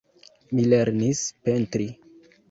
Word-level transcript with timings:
Mi 0.59 0.63
lernis 0.71 1.21
pentri. 1.49 1.87